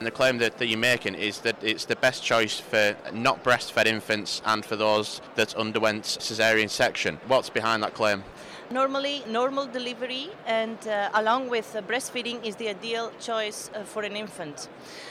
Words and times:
And 0.00 0.06
the 0.06 0.10
claim 0.10 0.38
that, 0.38 0.56
that 0.56 0.66
you're 0.66 0.78
making 0.78 1.14
is 1.14 1.40
that 1.40 1.62
it's 1.62 1.84
the 1.84 1.94
best 1.94 2.22
choice 2.24 2.58
for 2.58 2.96
not 3.12 3.44
breastfed 3.44 3.84
infants 3.84 4.40
and 4.46 4.64
for 4.64 4.74
those 4.74 5.20
that 5.34 5.54
underwent 5.56 6.16
caesarean 6.18 6.70
section. 6.70 7.20
What's 7.26 7.50
behind 7.50 7.82
that 7.82 7.92
claim? 7.92 8.24
Normally, 8.72 9.24
normal 9.26 9.66
delivery 9.66 10.28
and 10.46 10.78
uh, 10.86 11.10
along 11.14 11.50
with 11.50 11.74
uh, 11.74 11.82
breastfeeding 11.82 12.44
is 12.44 12.54
the 12.54 12.68
ideal 12.68 13.10
choice 13.18 13.68
uh, 13.74 13.82
for 13.82 14.04
an 14.04 14.14
infant. 14.14 14.68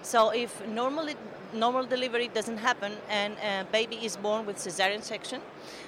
So, 0.00 0.30
if 0.30 0.66
normally 0.66 1.16
normal 1.52 1.84
delivery 1.84 2.28
doesn't 2.28 2.56
happen 2.56 2.92
and 3.10 3.36
a 3.44 3.66
baby 3.70 3.96
is 3.96 4.16
born 4.16 4.46
with 4.46 4.56
cesarean 4.56 5.02
section, 5.02 5.42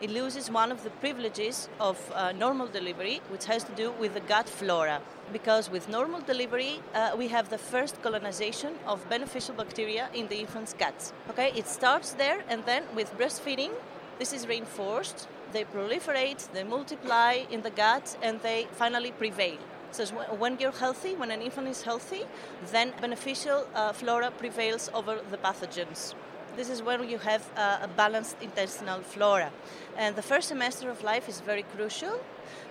it 0.00 0.10
loses 0.10 0.52
one 0.52 0.70
of 0.70 0.84
the 0.84 0.90
privileges 0.90 1.68
of 1.80 1.98
uh, 2.14 2.30
normal 2.30 2.68
delivery, 2.68 3.20
which 3.28 3.46
has 3.46 3.64
to 3.64 3.72
do 3.72 3.90
with 3.98 4.14
the 4.14 4.20
gut 4.20 4.48
flora. 4.48 5.00
Because 5.32 5.68
with 5.68 5.88
normal 5.88 6.20
delivery, 6.20 6.80
uh, 6.94 7.16
we 7.18 7.26
have 7.26 7.50
the 7.50 7.58
first 7.58 8.00
colonization 8.02 8.74
of 8.86 9.04
beneficial 9.08 9.56
bacteria 9.56 10.08
in 10.14 10.28
the 10.28 10.38
infant's 10.38 10.74
gut. 10.74 11.12
Okay, 11.30 11.50
it 11.56 11.66
starts 11.66 12.12
there, 12.12 12.44
and 12.48 12.64
then 12.66 12.84
with 12.94 13.12
breastfeeding, 13.18 13.72
this 14.18 14.32
is 14.32 14.46
reinforced 14.46 15.28
they 15.52 15.64
proliferate, 15.64 16.50
they 16.52 16.64
multiply 16.64 17.44
in 17.50 17.62
the 17.62 17.70
gut, 17.70 18.16
and 18.22 18.40
they 18.42 18.66
finally 18.72 19.12
prevail. 19.12 19.56
So 19.90 20.04
when 20.04 20.58
you're 20.58 20.72
healthy, 20.72 21.14
when 21.14 21.30
an 21.30 21.40
infant 21.40 21.68
is 21.68 21.82
healthy, 21.82 22.24
then 22.70 22.92
beneficial 23.00 23.66
uh, 23.74 23.92
flora 23.92 24.30
prevails 24.30 24.90
over 24.92 25.20
the 25.30 25.38
pathogens. 25.38 26.14
This 26.56 26.68
is 26.68 26.82
when 26.82 27.08
you 27.08 27.18
have 27.18 27.48
uh, 27.56 27.78
a 27.82 27.88
balanced 27.88 28.36
intestinal 28.42 29.00
flora. 29.00 29.50
And 29.96 30.16
the 30.16 30.22
first 30.22 30.48
semester 30.48 30.90
of 30.90 31.02
life 31.02 31.28
is 31.28 31.40
very 31.40 31.62
crucial 31.62 32.20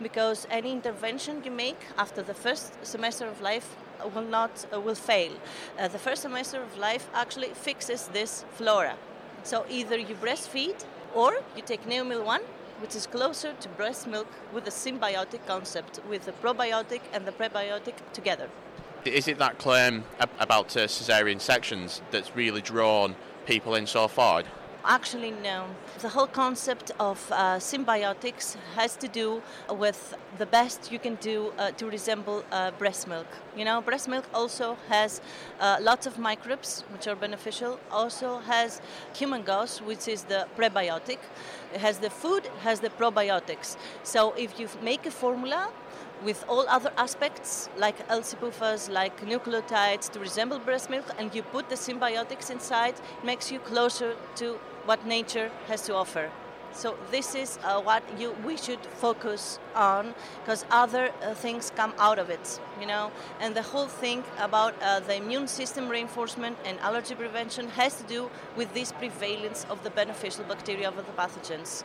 because 0.00 0.46
any 0.50 0.72
intervention 0.72 1.42
you 1.44 1.50
make 1.50 1.80
after 1.98 2.22
the 2.22 2.34
first 2.34 2.72
semester 2.84 3.26
of 3.26 3.40
life 3.42 3.76
will 4.14 4.22
not 4.22 4.64
uh, 4.72 4.80
will 4.80 4.94
fail. 4.94 5.32
Uh, 5.78 5.88
the 5.88 5.98
first 5.98 6.22
semester 6.22 6.62
of 6.62 6.78
life 6.78 7.10
actually 7.12 7.48
fixes 7.48 8.08
this 8.08 8.44
flora. 8.52 8.96
So 9.42 9.66
either 9.68 9.98
you 9.98 10.14
breastfeed 10.14 10.84
or 11.14 11.32
you 11.56 11.62
take 11.62 11.84
Neomil 11.86 12.24
1 12.24 12.42
which 12.82 12.96
is 12.96 13.06
closer 13.06 13.54
to 13.60 13.68
breast 13.70 14.08
milk 14.08 14.26
with 14.52 14.66
a 14.66 14.70
synbiotic 14.70 15.46
concept, 15.46 16.00
with 16.08 16.24
the 16.24 16.32
probiotic 16.32 17.00
and 17.12 17.24
the 17.24 17.30
prebiotic 17.30 17.94
together. 18.12 18.50
Is 19.04 19.28
it 19.28 19.38
that 19.38 19.58
claim 19.58 20.02
about 20.40 20.76
uh, 20.76 20.88
cesarean 20.88 21.40
sections 21.40 22.02
that's 22.10 22.34
really 22.34 22.60
drawn 22.60 23.14
people 23.46 23.76
in 23.76 23.86
so 23.86 24.08
far? 24.08 24.42
Actually, 24.84 25.30
no. 25.30 25.66
The 26.00 26.08
whole 26.08 26.26
concept 26.26 26.90
of 26.98 27.24
uh, 27.30 27.58
synbiotics 27.58 28.56
has 28.74 28.96
to 28.96 29.06
do 29.06 29.40
with 29.70 30.16
the 30.38 30.46
best 30.46 30.90
you 30.90 30.98
can 30.98 31.14
do 31.16 31.52
uh, 31.56 31.70
to 31.72 31.86
resemble 31.88 32.44
uh, 32.50 32.72
breast 32.72 33.06
milk. 33.06 33.28
You 33.56 33.64
know, 33.64 33.80
breast 33.80 34.08
milk 34.08 34.24
also 34.34 34.76
has 34.88 35.20
uh, 35.60 35.76
lots 35.80 36.06
of 36.06 36.18
microbes, 36.18 36.82
which 36.92 37.06
are 37.06 37.14
beneficial. 37.14 37.78
Also 37.92 38.38
has 38.38 38.80
human 39.14 39.42
gauze, 39.42 39.78
which 39.78 40.08
is 40.08 40.24
the 40.24 40.48
prebiotic. 40.58 41.18
It 41.72 41.80
has 41.80 41.98
the 41.98 42.10
food, 42.10 42.48
has 42.62 42.80
the 42.80 42.90
probiotics. 42.90 43.76
So 44.02 44.32
if 44.36 44.58
you 44.58 44.68
make 44.82 45.06
a 45.06 45.12
formula 45.12 45.70
with 46.24 46.44
all 46.48 46.68
other 46.68 46.92
aspects 46.96 47.68
like 47.76 47.96
L-CPUFAs, 48.08 48.90
like 48.90 49.20
nucleotides 49.20 50.10
to 50.10 50.18
resemble 50.18 50.58
breast 50.58 50.90
milk, 50.90 51.04
and 51.18 51.32
you 51.34 51.42
put 51.42 51.68
the 51.68 51.76
synbiotics 51.76 52.50
inside, 52.50 52.94
it 52.94 53.24
makes 53.24 53.50
you 53.52 53.60
closer 53.60 54.16
to 54.36 54.58
what 54.84 55.06
nature 55.06 55.50
has 55.68 55.82
to 55.82 55.94
offer. 55.94 56.30
So 56.74 56.96
this 57.10 57.34
is 57.34 57.58
uh, 57.64 57.82
what 57.82 58.02
you 58.18 58.34
we 58.44 58.56
should 58.56 58.80
focus 58.96 59.58
on 59.74 60.14
because 60.40 60.64
other 60.70 61.10
uh, 61.22 61.34
things 61.34 61.70
come 61.76 61.92
out 61.98 62.18
of 62.18 62.30
it, 62.30 62.60
you 62.80 62.86
know. 62.86 63.10
And 63.40 63.54
the 63.54 63.62
whole 63.62 63.88
thing 63.88 64.24
about 64.38 64.74
uh, 64.80 65.00
the 65.00 65.16
immune 65.16 65.48
system 65.48 65.88
reinforcement 65.88 66.56
and 66.64 66.80
allergy 66.80 67.14
prevention 67.14 67.68
has 67.70 67.96
to 67.96 68.04
do 68.04 68.30
with 68.56 68.72
this 68.72 68.92
prevalence 68.92 69.66
of 69.68 69.84
the 69.84 69.90
beneficial 69.90 70.44
bacteria 70.44 70.88
over 70.88 71.02
the 71.02 71.12
pathogens. 71.12 71.84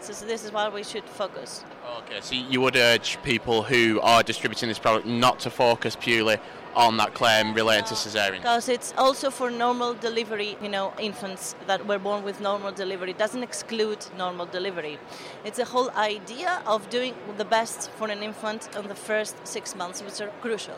So, 0.00 0.12
so 0.12 0.26
this 0.26 0.44
is 0.44 0.52
why 0.52 0.68
we 0.68 0.84
should 0.84 1.04
focus. 1.04 1.64
Okay, 1.98 2.20
so 2.20 2.34
you 2.34 2.60
would 2.60 2.76
urge 2.76 3.22
people 3.22 3.62
who 3.62 4.00
are 4.00 4.22
distributing 4.22 4.68
this 4.68 4.78
product 4.78 5.06
not 5.06 5.40
to 5.40 5.50
focus 5.50 5.96
purely 5.96 6.38
on 6.74 6.96
that 6.96 7.12
claim 7.12 7.54
relating 7.54 7.84
to 7.86 7.94
cesarean? 7.94 8.36
Because 8.36 8.68
it's 8.68 8.94
also 8.96 9.30
for 9.30 9.50
normal 9.50 9.94
delivery, 9.94 10.56
you 10.62 10.68
know, 10.68 10.92
infants 10.98 11.56
that 11.66 11.86
were 11.86 11.98
born 11.98 12.22
with 12.22 12.40
normal 12.40 12.70
delivery. 12.72 13.10
It 13.10 13.18
doesn't 13.18 13.42
exclude 13.42 14.06
normal 14.16 14.46
delivery. 14.46 14.98
It's 15.44 15.58
a 15.58 15.64
whole 15.64 15.90
idea 15.90 16.62
of 16.66 16.88
doing 16.88 17.14
the 17.36 17.44
best 17.44 17.90
for 17.90 18.08
an 18.08 18.22
infant 18.22 18.68
in 18.76 18.86
the 18.86 18.94
first 18.94 19.46
six 19.46 19.74
months, 19.74 20.02
which 20.02 20.20
are 20.20 20.30
crucial. 20.40 20.76